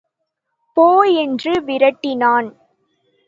[0.77, 0.85] போ
[1.17, 2.49] என்று விரட்டினான்.